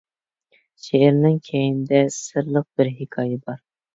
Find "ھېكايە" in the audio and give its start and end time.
3.03-3.41